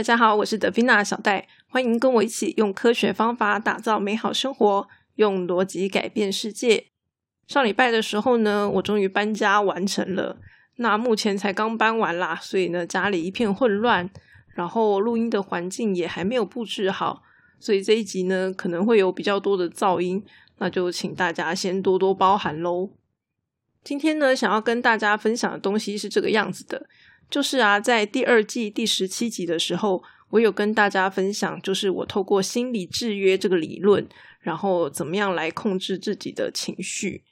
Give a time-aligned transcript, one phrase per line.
[0.00, 6.86] 大家好，我是德菲娜小戴，欢迎跟我一起用科学方法打造美好生活，用逻辑改变世界。
[7.46, 10.38] 上礼拜的时候呢，我终于搬家完成了。
[10.76, 14.08] 那目前才刚搬完啦，所以呢家里一片混乱，
[14.54, 17.22] 然后录音的环境也还没有布置好，
[17.58, 20.24] 所以这一集呢可能会有比较多的噪音，
[20.56, 22.88] 那就请大家先多多包涵喽。
[23.84, 26.86] 今天呢，想要跟大家分享的东西是这个样子的。
[27.30, 34.06] 就是啊，在第二季第十七集的时候，我有跟大家分享，就是我透过心理制约这个理论，
[34.40, 37.22] 然后怎么样来控制自己的情绪。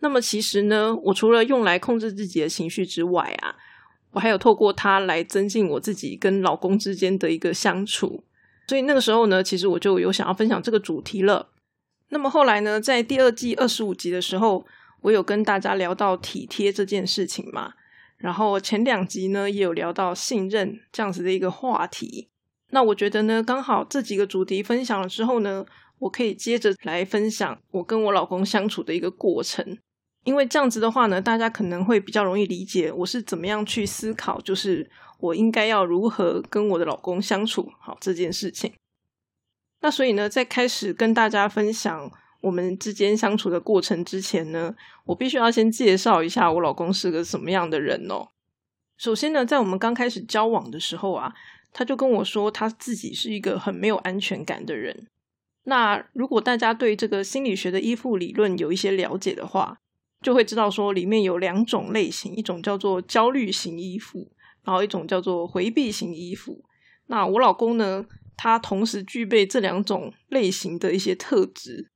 [0.00, 3.54] 那么其实呢，我除了用来控制自己的情绪之外啊，
[4.12, 8.24] 我还有透过它来增进我自己跟老公之间的一个相处。
[8.66, 11.50] 所以那个时候呢，其实我就有想要分享这个主题了。
[12.08, 14.66] 那么后来呢，在第二季二十五集的时候，
[15.02, 17.74] 我有跟大家聊到体贴这件事情嘛。
[18.22, 22.30] 然后前两集呢也有聊到信任这样子的一个话题，
[22.70, 25.66] 那我觉得呢刚好这几个主题分享了之后呢，
[25.98, 29.76] 我可以接着来分享我跟我老公相处的一个过程，
[30.22, 38.72] 因为这样子的话呢，大家可能会比较容易理解我是怎么样去思考，就是我应该要如何跟我的老公相处好这件事情。
[39.80, 42.12] 那所以呢，在开始跟大家分享。
[42.42, 44.74] 我们之间相处的过程之前呢，
[45.06, 48.28] 我必须要先介绍一下我老公是个什么样的人哦。
[48.98, 51.32] 首先呢，在我们刚开始交往的时候啊，
[51.72, 55.06] 他就跟我说他自己是一个很没有安全感的人。
[55.64, 59.78] 那如果大家对这个心理学的依附理论有一些了解的话，
[60.20, 64.32] 就会知道说里面有两种类型，一种叫做焦虑型依附，
[64.64, 66.64] 然后一种叫做回避型依附。
[67.06, 68.04] 那我老公呢，
[68.36, 71.91] 他同时具备这两种类型的一些特质。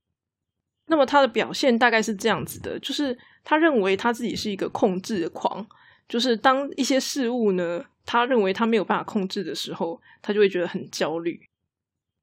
[0.89, 5.67] 那么他的表现大概是这样子的，就是他认为他自己是一个控制狂，
[6.09, 11.41] 就是当一些事物呢，他认为他没有办法控制的时候，他就会觉得很焦虑。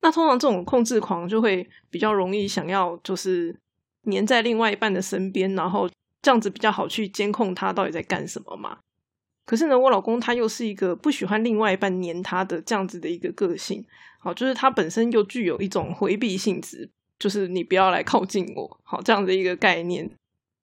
[0.01, 3.55] 那通常这种控制狂就会比较容易想要就是
[4.03, 5.89] 黏在另外一半的身边，然后
[6.21, 8.77] 这样子比较好去监控他到底在干什么嘛。
[9.45, 13.85] 可是呢，我老公他又是一个不喜欢另外一半黏他的这样子的一个个性，
[14.19, 16.89] 好，就是他本身又具有一种回避性质。
[17.23, 20.11] 就是你不要来靠近我，好这样的一个概念。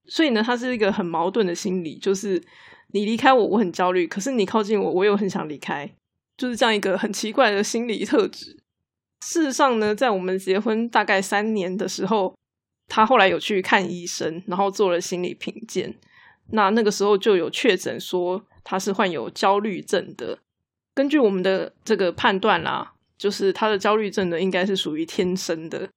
[0.04, 2.42] 所以呢，它是一个很矛盾的心理，就是
[2.88, 5.90] 你离开我，我很焦虑；可是你靠近我，我又很想离开，
[6.36, 8.58] 就是这样一个很奇怪的心理特质。
[9.24, 12.36] 事实上呢，在我们结婚大概三年的时候，
[12.88, 15.94] 他后来有去看医生，然后做了心理评鉴。
[16.50, 20.38] 那那个时候就有确诊说他是患有焦虑症的。
[20.94, 25.88] 根据我们的这个判断啦，就是他的焦虑症呢，应该是属于天生的。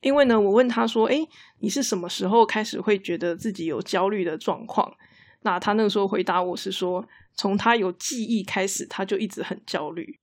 [0.00, 1.26] 因为呢，我问他说：“哎，
[1.58, 4.90] 你是什么时候开始会觉得自己有焦虑的状况？”
[5.42, 10.18] 那他那个时候回答我是说：“从他有记忆开始，他就一直很焦虑。”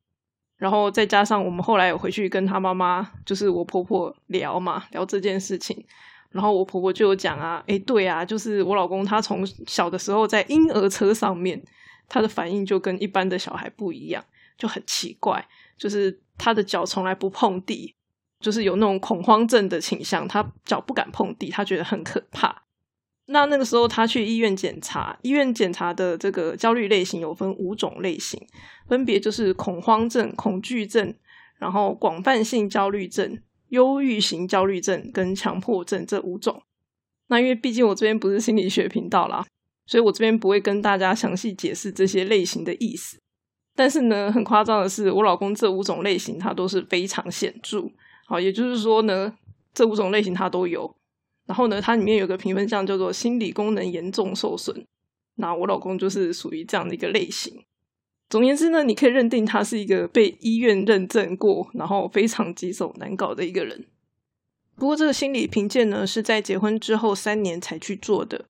[0.57, 5.85] 然后再加上我们后来有回去跟他妈妈，就是我婆婆聊嘛，聊这件事情。
[6.31, 11.63] 然后我婆婆就有讲啊：“哎，对啊，就是我老公他从小的时候在婴儿车上面，
[12.09, 14.23] 他的反应就跟一般的小孩不一样，
[14.57, 17.95] 就很奇怪，就是他的脚从来不碰地。”
[18.39, 22.63] 就是有那种恐慌症的倾向，他脚不敢碰地，他觉得很可怕。
[23.29, 28.41] 那那个时候他去医院检查，医院检查的这个焦虑类型有分五种类型，
[28.87, 31.13] 分别就是恐慌症、恐惧症，
[31.57, 33.39] 然后广泛性焦虑症、
[33.69, 36.61] 忧郁型焦虑症跟强迫症这五种。
[37.27, 39.45] 那因为毕竟我这边不是心理学频道啦，
[39.85, 43.19] 所以我这边不会跟大家详细解释这些类型的意思。
[43.75, 47.91] 但是呢，很夸张的是，我老公这五种类型他都是非常显著。
[48.29, 49.33] 好，也就是说呢，
[49.73, 50.93] 这五种类型它都有。
[51.45, 54.85] 然后呢，它里面有个评分项叫做心理功能严重受损。
[55.35, 57.63] 那我老公就是属于这样的一个类型。
[58.27, 63.85] 总言之呢，你可以认定他是一个被医院认证过，然后非常棘手难搞的一个人。
[64.75, 68.47] 不过这个心理评鉴呢，是在结婚之后三年才去做的。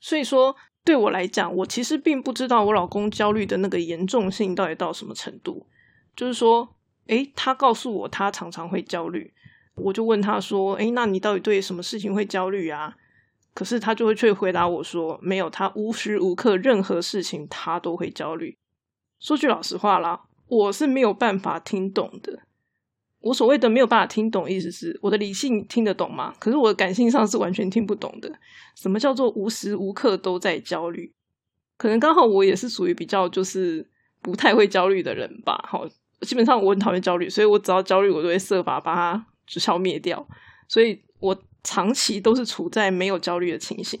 [0.00, 5.68] 所以说，对我来讲，我其实并不知道我老公焦虑的那个严重性到底到什么程度。
[6.16, 6.74] 就是说。
[7.06, 9.32] 诶，他告诉我他常常会焦虑，
[9.74, 12.96] 我就问他说：“诶，那你到底对什么事情会焦虑啊？”
[13.54, 18.56] 可是他就会却回答我说：“没有，他无时无刻任何事情他都会焦虑。”
[19.20, 22.40] 说句老实话啦，我是没有办法听懂的。
[23.20, 26.34] 我所谓的没有办法听懂，意思是我的理性听得懂吗？
[26.40, 28.32] 可是我的感性上是完全听不懂的。
[28.74, 31.12] 什么叫做无时无刻都在焦虑？
[31.78, 33.88] 可能刚好我也是属于比较就是
[34.20, 35.64] 不太会焦虑的人吧。
[35.68, 35.86] 好。
[36.24, 40.26] 基本上我很讨厌焦虑，所以我只要焦虑，我都会设法把它消灭掉。
[40.68, 44.00] 所以我长期都是处在没有焦虑的情形。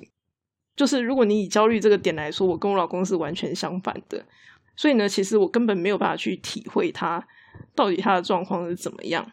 [0.76, 4.24] 就是如果你以焦虑这个点来说，我跟我老公是完全相反的。
[4.76, 7.24] 所以呢，其实我根本没有办法去体会他
[7.76, 9.30] 到底他的状况是怎么样。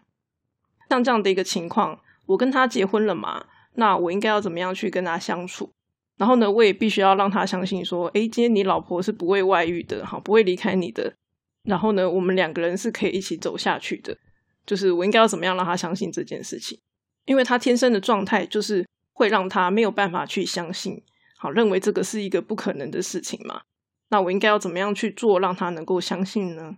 [0.90, 3.46] 像这样的一个情况，我跟他结婚了嘛，
[3.76, 5.72] 那我应该要怎么样去跟他相处？
[6.18, 11.16] 然后呢，我也必须要让他相信说，诶，今天你老婆是不会外遇的，哈，不会离开你的。
[11.64, 14.18] 然后呢，我们两个人是可以一起走下去的。
[14.66, 16.80] 就是我应该要怎么样让他相信这件事情？
[17.26, 21.04] 因为他天生的状态就是会让他没有办法去相信，
[21.38, 23.62] 好，认为这个是一个不可能的事情嘛。
[24.10, 26.78] 那我应该要怎么样去做，让他能够相信呢？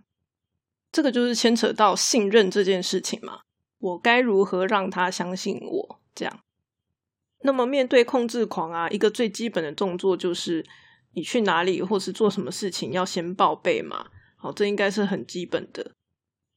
[0.92, 3.40] 这个就是牵扯到信任这件事情嘛。
[3.78, 6.00] 我该如何让他相信我？
[6.14, 6.40] 这样。
[7.42, 10.64] 那么面对控制狂啊，一个最基本的动作就是
[11.12, 14.06] 你去哪里或是做什么事情要先报备嘛。
[14.44, 15.92] 好，这应该是很基本的。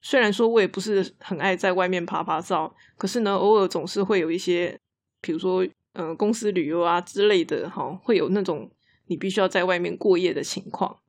[0.02, 4.78] 虽然说我也不是很爱在外面爬爬照，可是呢，偶尔总是会有一些，
[5.22, 8.70] 比如说，嗯，公司旅游啊之类的，哈，会有那种
[9.06, 11.00] 你必须要在外面过夜的情况。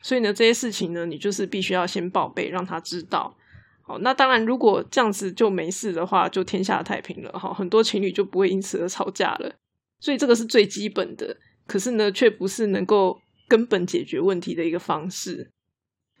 [0.00, 3.36] 所以呢，这些事情呢，你就是必须要先报备，让他知道。
[3.82, 9.54] 好，那当然，如果这样子就没事的话，就天下太平了，哈，很多情侣就不会因此而吵架了。
[10.00, 15.50] 所以这个是最基本的，可是呢，却不是能够根本解决问题的一个方式。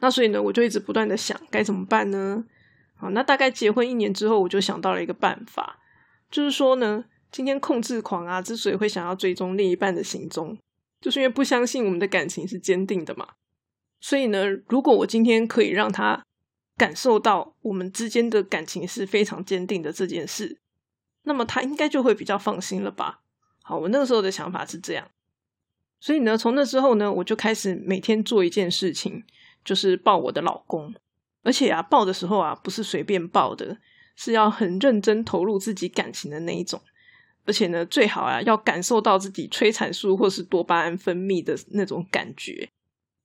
[0.00, 2.44] 那所以呢，我就一直不断的想该怎么办呢？
[2.96, 5.78] 好，那大概结婚一年之后，我就想到了一个办法，
[6.30, 10.56] 就是说呢，今天控制狂啊，之所以会想要追踪另一半的行踪，
[11.00, 13.28] 就是因为不相信我们的感情是坚定的嘛。
[14.00, 16.24] 所以呢，如果我今天可以让他
[16.76, 20.58] 感受到我们之间的感情是非常坚定的这件事，
[21.24, 23.20] 那么他应该就会比较放心了吧？
[23.62, 25.08] 好，我那个时候的想法是这样。
[26.00, 29.24] 所以呢，从那之后呢，我就开始每天做一件事情。
[29.64, 30.94] 就是抱我的老公，
[31.42, 33.78] 而且啊，抱的时候啊，不是随便抱的，
[34.16, 36.80] 是要很认真投入自己感情的那一种。
[37.44, 42.68] 而且呢，最好啊，要感受到自己催产素或是多巴胺分泌的那种感觉。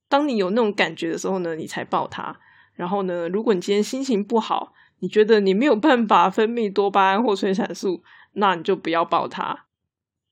[0.08, 2.38] 当你有那种感觉的时候呢，你才抱他。
[2.74, 8.02] 然后呢，如果你今天心情不好，你觉得你没有办法分泌多巴胺或催产素，
[8.32, 9.66] 那你就不要抱他。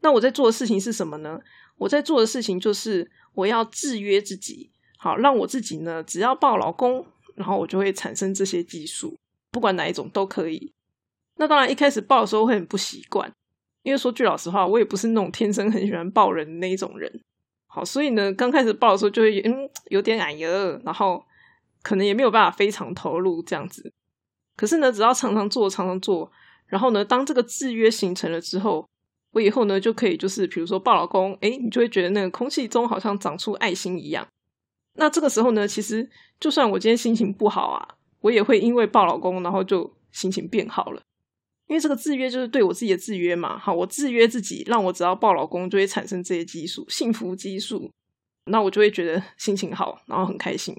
[0.00, 1.38] 那我在做的事情是什么呢？
[1.76, 4.71] 我在做的事情就是我要制约自己。
[5.02, 7.04] 好，让我自己呢，只要抱老公，
[7.34, 9.18] 然后我就会产生这些激素，
[9.50, 10.72] 不管哪一种都可以。
[11.38, 13.28] 那当然一开始抱的时候会很不习惯，
[13.82, 17.12] 因为说句老实话，我也不是那种天生很喜欢抱人的那一种人。
[17.66, 20.48] 好，所以呢，刚开始抱的时候就会嗯有点矮呀，
[20.84, 21.20] 然后
[21.82, 23.92] 可能也没有办法非常投入这样子。
[24.56, 26.30] 可是呢，只要常常做，常常做，
[26.66, 28.88] 然后呢，当这个制约形成了之后，
[29.32, 34.24] 我以后呢就可以就是比如说抱老公，哎，你就会觉得那个空气中好像长出爱心一样。
[34.94, 36.08] 那这个时候呢，其实
[36.38, 41.02] 就算我今天心情不好啊，我也会因为抱老公，然后就心情变好了。
[41.68, 43.58] 因为这个制约就是对我自己的制约嘛。
[43.58, 47.90] 好，我制约自己，让我只要抱老公就会产生这些激素，幸福激素，
[48.46, 50.74] 那我就会觉得心情好，然后很开心。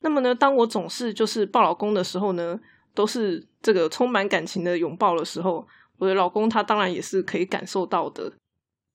[0.00, 2.58] 那么呢，当我总是就是抱老公的时候呢，
[2.94, 5.66] 都是这个充满感情的拥抱的时候，
[5.98, 8.32] 我的老公他当然也是可以感受到的。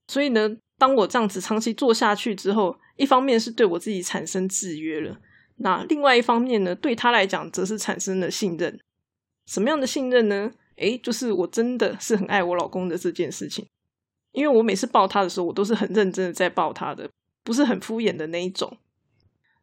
[0.08, 0.50] 所以呢，
[0.80, 5.20] 当我这样子长期做下去之后，一方面是对我自己产生制约了，
[5.58, 8.80] 那另外一方面呢，对他来讲则是产生了信任。
[9.46, 10.52] 什么样的信任呢？
[10.78, 13.68] 诶，就是我真的是很爱我老公的这件事情，
[14.32, 17.10] 因为我每次抱他的时候，我都是很认真的在抱他的，
[17.44, 18.78] 不是很敷衍的那一种。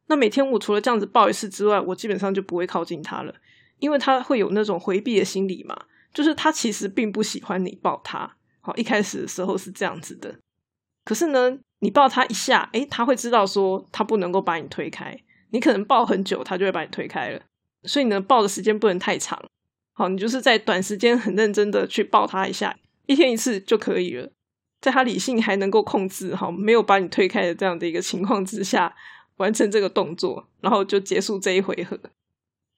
[0.08, 3.34] 那每天我除了这样子抱一次之外，我基本上就不会靠近他了，
[3.78, 8.36] 因为他会有那种回避的心理嘛，就是他其实并不喜欢你抱他。
[8.60, 10.38] 好，一开始的时候是这样子的，
[11.06, 11.58] 可是呢。
[11.80, 15.14] 你抱他一下，诶，他会知道说他不能够把你推开。
[15.50, 17.42] 你可能抱很久，他就会把你推开了。
[17.82, 19.38] 所以呢，抱的时间不能太长。
[19.92, 24.32] 好，你就是在短时间很认真的去抱他一下，一天一次就可以了。
[24.80, 28.96] 在他理性还能够控制好，没有把你推开的这样的一个情况之下，
[29.36, 32.00] 完成这个动作，然后就结束这一回合。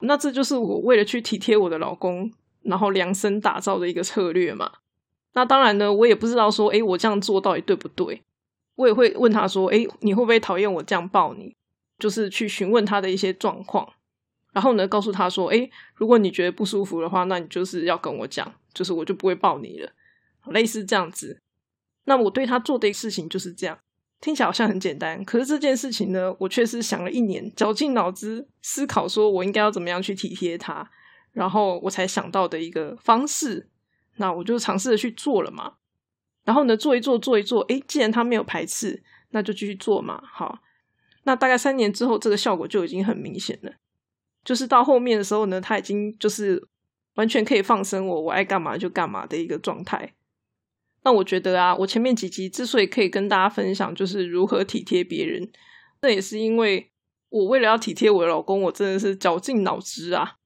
[0.01, 2.33] 那这就是我为了去体贴我的老公，
[2.63, 4.73] 然后量身打造的一个策略嘛。
[5.35, 8.23] 那当然呢，我也不知道说，诶，我这样做到底对不对？
[8.75, 11.57] 我也会问他说：“哎，你会不会讨厌我这样抱你？”
[11.99, 13.93] 就是去询问他的一些状况，
[14.53, 19.91] 然后呢，告诉他说：“哎，如果你觉得不舒服的话，那你就是要跟我讲，就是我就不会抱你了。”
[20.51, 21.41] 类似这样子。
[22.05, 23.79] 那我对他做的事情就是这样，
[24.21, 30.89] 听起来好像很简单，可是这件事情呢，我确实想了一年，绞尽脑汁思考，说我应该要怎么样去体贴他，
[31.33, 33.69] 然后我才想到的一个方式。
[34.19, 35.75] 那我就尝试着去做了嘛。
[36.45, 40.23] 然后呢，做一做，做一做，诶，既然他没有排斥，那就继续做嘛。
[40.25, 40.61] 好，
[41.25, 43.73] 那大概三年之后，这个效果就已经很明显了。
[44.45, 46.67] 就是到后面的时候呢，他已经就是
[47.17, 50.15] 完全可以放生我，我爱干嘛就干嘛的一个状态。
[51.03, 55.51] 那我觉得啊，我前面几集之所以可以跟大家分享，就是如何体贴别人，
[56.01, 56.91] 那也是因为
[57.29, 60.37] 我为了要体贴我的老公，我真的是绞尽脑汁啊。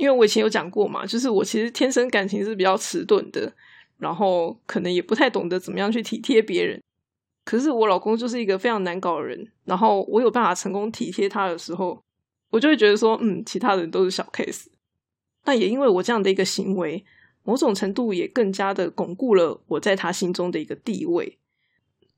[0.00, 3.52] 因为我以前有讲过嘛，就是我其实天生感情是比较迟钝的，
[3.98, 6.80] 然后可能也不太懂得怎么样去体贴别人。
[7.44, 12.02] 可是我老公就是一个非常难搞的人，然后我有办法成功体贴他的时候，
[12.48, 14.68] 我就会觉得说，嗯，其他人都是小 case。
[15.44, 17.04] 但也因为我这样的一个行为，
[17.44, 21.38] 某种程度也更加的巩固了我在他心中的一个地位。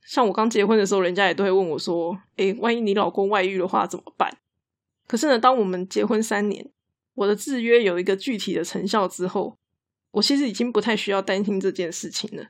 [0.05, 4.39] 像我刚结婚的时候，人家也都会问我说：“诶，万一你老公外遇的话怎么办？”
[5.09, 6.71] 可是呢，当我们结婚三年，
[7.15, 9.59] 我的制约有一个具体的成效之后，
[10.13, 12.49] 我其实已经不太需要担心这件事情了，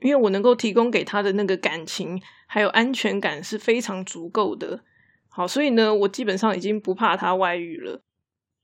[0.00, 4.80] 因为我能够提供给他的那个感情还有安全感是非常足够的。
[5.28, 8.02] 好，所以呢，我基本上已经不怕他外遇了。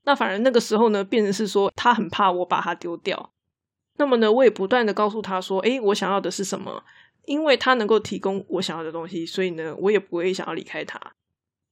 [0.03, 3.33] 那反而那个时候呢，变成是说他很怕我把他丢掉。
[3.97, 6.83] 那么呢，我也不断的告诉他说：“诶，我想要的是什么？”
[7.25, 10.97] 因为他能够提供我想要的东西，所以呢，我也不会想要离开他。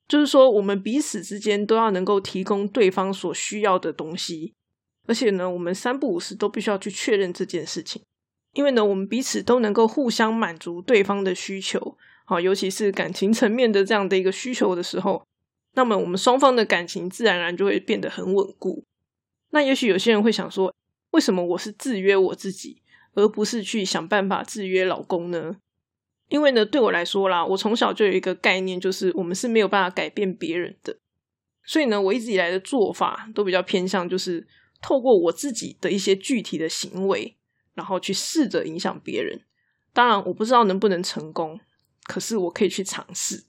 [0.07, 4.53] 就是说，我们彼此之间都要能够提供对方所需要的东西，
[5.07, 8.01] 而且呢，我们三不五时都必须要去确认这件事情。
[8.53, 15.25] 因为呢，我们彼此都能够互相满足对方的需求，好，尤其是感情层面的这样的一个需求的时候，
[15.73, 18.83] 那么我们双方的感情自然而然就会变得很稳固。
[19.51, 20.73] 那也许有些人会想说，
[21.11, 22.81] 为什么我是制约我自己？
[23.17, 25.55] 而不是去想办法制约老公呢？
[26.29, 30.97] 因为呢，对我来说啦，我从小就有一个概念，就是我们是没有办法改变别人的。
[31.63, 34.47] 所以呢，我一直以来的做法都比较偏向，就是
[34.81, 37.35] 透过我自己的一些具体的行为，
[37.73, 39.41] 然后去试着影响别人。
[39.93, 41.59] 当然，我不知道能不能成功，
[42.05, 43.45] 可是我可以去尝试。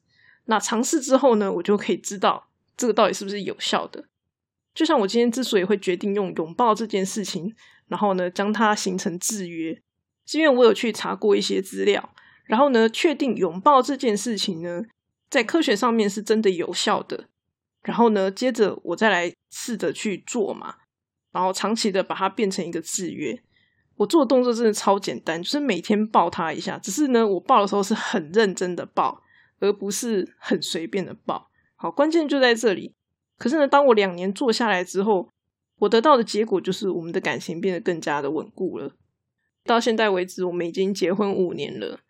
[0.47, 4.05] 那尝试之后呢，我就可以知道这个到底是不是有效的。
[4.75, 7.55] 就像我今天之所以会决定用拥抱这件事情。
[7.89, 9.81] 然后呢，将它形成制约，
[10.27, 12.13] 是因为我有去查过一些资料，
[12.47, 14.83] 然后呢，确定拥抱这件事情呢，
[15.29, 17.29] 在科学上面是真的有效的。
[17.83, 20.77] 然后呢，接着我再来试着去做嘛，
[21.33, 23.41] 然后长期的把它变成一个制约。
[23.97, 26.79] 我做的动作真的超简单，就是每天抱它一下。
[26.79, 29.23] 只是呢，我抱的时候是很认真的抱，
[29.61, 31.49] 而不是很随便的抱。
[31.77, 32.95] 好，关键就在这里。
[33.39, 35.29] 可是呢，当我两年做下来之后。
[35.81, 38.97] 我得到的结果就是，我们的感情变得更加的稳固了。
[39.63, 42.01] 到现在为止，我们已经结婚五年了。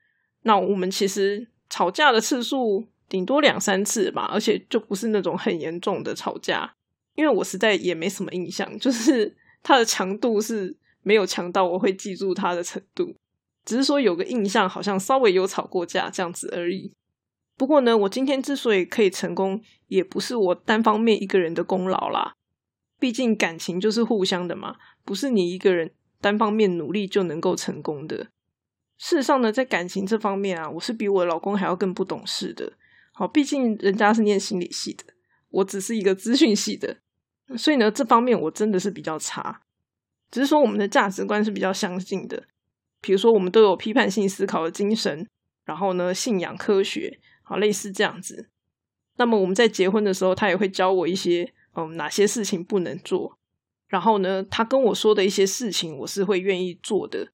[0.47, 6.73] 那我们其实吵架的次数顶多两三次吧，而且就不是那种很严重的吵架。
[7.17, 13.17] 因为我实在也没什么印象，就是它的强度是没有强到我会记住它的程度，
[13.65, 16.93] 只是说有个印象，好像稍微有吵过架这样子而已。
[17.57, 22.35] 不过呢，我今天之所以可以成功，也不是我单方面一个人的功劳啦。
[23.01, 28.29] 毕竟感情就是互相的嘛，不是你一个人单方面努力就能够成功的。
[28.99, 32.73] 事实上呢，在感情这方面啊，我是比我老公还要更不懂事的。
[33.13, 35.05] 好，毕竟人家是念心理系的，
[35.51, 36.99] 我只是一个资讯系的，
[37.57, 39.63] 所以呢，这方面我真的是比较差。
[40.31, 42.45] 只是说我们的价值观是比较相近的，
[43.01, 45.27] 比如说我们都有批判性思考的精神，
[45.65, 48.49] 然后呢，信仰科学，好，类似这样子。
[49.17, 51.53] 那么我们在结婚的时候，他也会教我一些。
[51.79, 53.37] 嗯，哪些事情不能做？
[53.87, 57.29] 然后呢，他跟我说的一些事情，我是会愿意做的。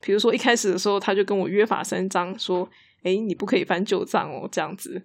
[0.00, 2.68] 比如说一开始的时候，他就跟我约法三章，说
[3.04, 5.02] ：“哎，你不可以翻旧账哦。”这样子。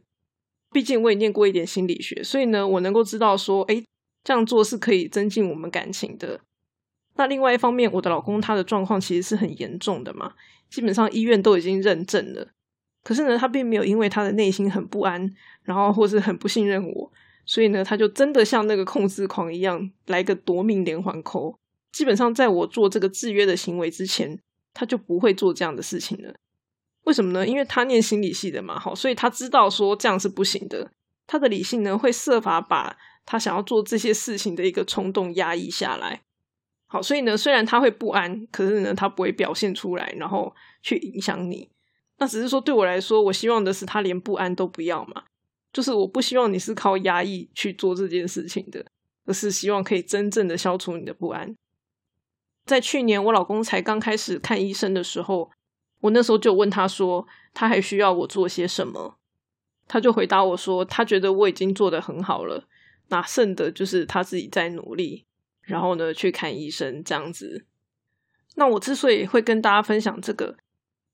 [0.71, 3.83] 毕竟我也念过一点心理学，所以呢，我能够知道说：“哎，
[4.23, 6.41] 这样做是可以增进我们感情的。”
[7.17, 10.33] 那另外一方面，我的老公他的状况其实是很严重的嘛，
[10.69, 12.49] 基本上医院都已经认证了。
[13.03, 15.33] 可是呢，他并没有因为他的内心很不安，
[15.63, 17.11] 然后或是很不信任我。
[17.45, 21.57] 所以呢，他就真的像那个控制狂一样，来个夺命连环扣。
[21.91, 24.37] 基本上，在我做这个制约的行为之前，
[24.75, 26.31] 他就不会做这样的事情了。
[27.05, 27.47] 为什么呢？
[27.47, 30.91] 因为他念心理系的嘛，好，所以他知道说这样是不行的。
[31.25, 36.21] 他的理性呢，会设法把他想要做这些事情的一个冲动压抑下来。
[36.87, 40.53] 好，所以呢，虽然他会不安，可是呢，他不会表现出来，然后
[40.83, 41.69] 去影响你。
[42.17, 45.23] 那只是说，对我来说，我希望的是他连不安都不要嘛。
[45.73, 48.85] 就是我不希望你是靠压抑去做这件事情的，
[49.25, 51.55] 而是希望可以真正的消除你的不安。
[52.65, 55.51] 在去年我老公才刚开始看医生的时候，
[56.01, 59.17] 我那时候就问他说，他还需要我做些什么？
[59.87, 62.67] 他就回答我说，他觉得我已经做得很好了，
[63.09, 65.25] 那剩的就是他自己在努力，
[65.61, 67.65] 然后呢去看医生这样子。
[68.55, 70.57] 那我之所以会跟大家分享这个，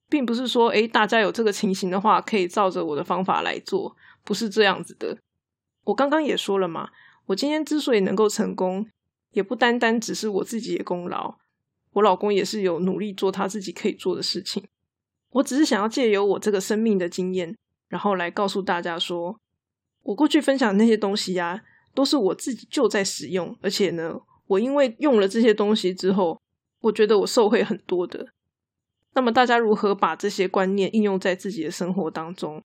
[0.07, 3.97] 并不是说，诶大家有这个情形的话，可以照着我的方法来做。
[4.23, 5.17] 不是这样子的，
[5.83, 6.91] 我刚刚也说了嘛，
[7.25, 8.87] 我今天之所以能够成功，
[9.31, 11.39] 也不单单只是我自己的功劳，
[11.93, 14.63] 我老公也是有努力做他自己可以做的事情。
[15.31, 17.57] 我只是想要借由我这个生命的经验，
[17.87, 19.39] 然后来告诉大家说，
[20.03, 26.41] 我过去分享那些东西呀，都是我自己就在使用，而且呢，我因为用了这些东西之后，
[26.81, 28.27] 我觉得我受惠很多的。
[29.13, 32.63] 那么大家如何把这些观念应用在自己的生活当中，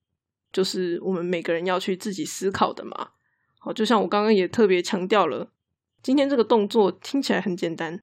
[0.53, 3.11] 就是我们每个人要去自己思考的嘛。
[3.59, 5.51] 好，就像我刚刚也特别强调了，
[6.03, 8.01] 今天这个动作听起来很简单，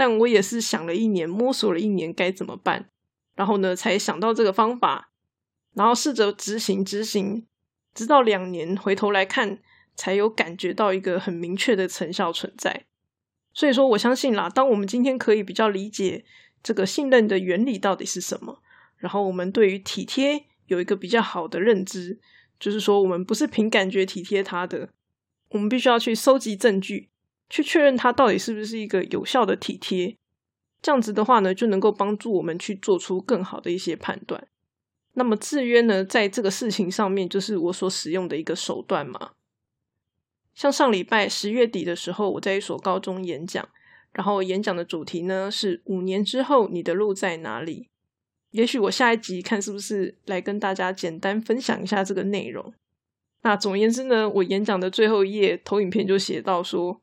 [0.00, 2.88] 但我也是想了一年，摸索了一年该怎么办，
[3.34, 5.10] 然后呢，才想到这个方法，
[5.74, 7.46] 然后试着执行执行。
[7.92, 9.58] 直到两年回头来看，
[9.94, 12.86] 才有感觉到一个很明确的成效存在。
[13.52, 16.24] 所以说，我相信啦，当我们今天可以比较理解
[16.62, 18.62] 这个信任的原理到底是什么，
[18.96, 22.18] 然后我们对于体贴有一个比较好的认知，
[22.58, 24.88] 就是说，我们不是凭感觉体贴他的，
[25.50, 27.10] 我们必须要去收集证据，
[27.50, 30.16] 去确认他到底是不是一个有效的体贴。
[30.80, 34.48] 这样子的话呢，就能够帮助我们去做出更好的一些判断。
[35.12, 39.32] 那么制约呢，在这个事情上面，就是我所使用的一个手段嘛。
[40.54, 43.68] 像上礼拜十月底的时候，我在一所高中演讲，
[44.12, 47.88] 然后演讲的主题呢是“五年之后你的路在哪里”。
[48.52, 52.72] 也许我下一集看是不是来跟大家简单分享一下这个内容。
[53.42, 57.00] 那总而言之呢，我演讲的最后一页投影片就写到说，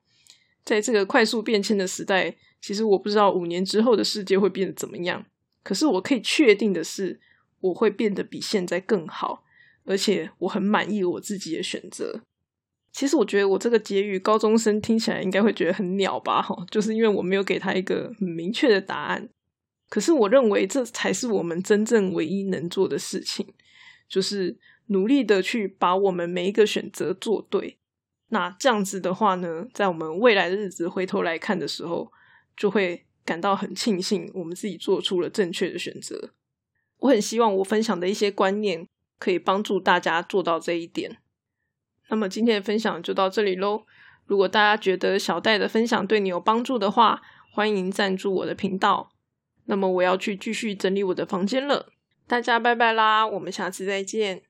[0.68, 5.26] 在这个快速变迁的时代，其实我不知道五年之后的世界会变得怎么样。
[5.64, 7.20] 可是我可以确定的是。
[7.60, 9.44] 我会变得比现在更好，
[9.84, 12.22] 而且我很满意我自己的选择。
[12.92, 16.40] 其实我觉得我这个结语，高中生听起来应该会觉得很鸟吧？
[16.40, 19.28] 哈，就是因为我没有给他一个很明确的答案。
[19.90, 23.48] 可是我认为这才是我们真正唯一能做的事情，
[24.08, 24.56] 就是
[24.86, 27.78] 努力的去把我们每一个选择做对。
[28.30, 32.12] 那这样子的话呢，在我们未来的日子回头来看的时候，
[32.56, 36.32] 就会感到很庆幸，我们自己做出了正确的选择。
[36.98, 38.88] 我很希望我分享的一些观念
[39.20, 41.18] 可以帮助大家做到这一点。
[42.10, 43.84] 那么今天的分享就到这里喽。
[44.26, 47.22] 如果大家觉得小戴的分享对你有帮助的话，
[47.54, 49.12] 欢迎赞助我的频道。
[49.66, 51.94] 那么我要去继续整理我的房间了。
[52.28, 54.44] 大家拜拜啦，我们下次再见。